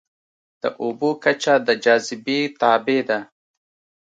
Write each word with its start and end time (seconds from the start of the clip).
د 0.61 0.63
اوبو 0.81 1.09
کچه 1.23 1.55
د 1.67 1.69
جاذبې 1.83 2.39
تابع 2.59 2.99
ده. 3.09 3.19